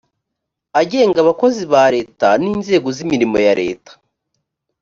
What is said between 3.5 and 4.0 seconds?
leta